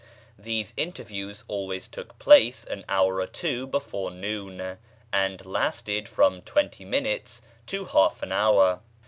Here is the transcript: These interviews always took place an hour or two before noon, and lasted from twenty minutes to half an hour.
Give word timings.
These 0.39 0.73
interviews 0.77 1.43
always 1.47 1.87
took 1.87 2.17
place 2.17 2.63
an 2.65 2.83
hour 2.89 3.17
or 3.19 3.27
two 3.27 3.67
before 3.67 4.09
noon, 4.09 4.79
and 5.13 5.45
lasted 5.45 6.09
from 6.09 6.41
twenty 6.41 6.83
minutes 6.85 7.43
to 7.67 7.85
half 7.85 8.23
an 8.23 8.31
hour. 8.31 8.79